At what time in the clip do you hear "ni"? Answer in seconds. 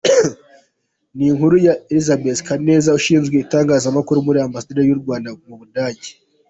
1.15-1.23